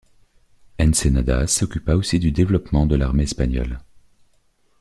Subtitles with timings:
[0.79, 3.77] Ensenada s'occupa aussi du développement de l'armée espagnole.